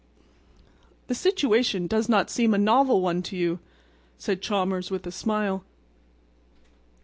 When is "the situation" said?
1.05-1.85